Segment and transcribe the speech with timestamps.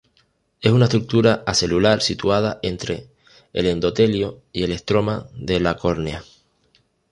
[0.61, 3.07] Es una estructura acelular situada entre
[3.53, 6.23] el endotelio y el estroma de la córnea.